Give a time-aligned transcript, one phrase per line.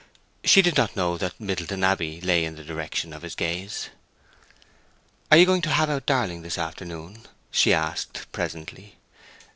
[0.43, 3.89] She did not know that Middleton Abbey lay in the direction of his gaze.
[5.29, 8.95] "Are you going to have out Darling this afternoon?" she asked, presently.